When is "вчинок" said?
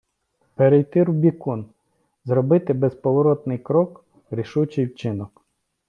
4.85-5.41